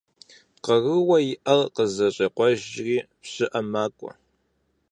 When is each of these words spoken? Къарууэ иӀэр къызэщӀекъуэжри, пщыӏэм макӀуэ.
Къарууэ 0.63 1.17
иӀэр 1.31 1.61
къызэщӀекъуэжри, 1.75 2.97
пщыӏэм 3.21 3.67
макӀуэ. 3.73 4.11